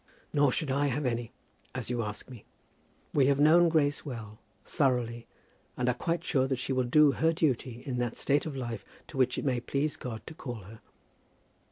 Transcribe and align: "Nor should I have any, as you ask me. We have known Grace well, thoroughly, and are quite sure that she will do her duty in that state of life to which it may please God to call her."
"Nor 0.33 0.51
should 0.51 0.71
I 0.71 0.87
have 0.87 1.05
any, 1.05 1.31
as 1.75 1.91
you 1.91 2.01
ask 2.01 2.27
me. 2.27 2.43
We 3.13 3.27
have 3.27 3.39
known 3.39 3.69
Grace 3.69 4.03
well, 4.03 4.39
thoroughly, 4.65 5.27
and 5.77 5.87
are 5.87 5.93
quite 5.93 6.23
sure 6.23 6.47
that 6.47 6.55
she 6.57 6.73
will 6.73 6.85
do 6.85 7.11
her 7.11 7.31
duty 7.31 7.83
in 7.85 7.99
that 7.99 8.17
state 8.17 8.47
of 8.47 8.55
life 8.55 8.83
to 9.09 9.17
which 9.17 9.37
it 9.37 9.45
may 9.45 9.59
please 9.59 9.95
God 9.97 10.25
to 10.25 10.33
call 10.33 10.63
her." 10.63 10.81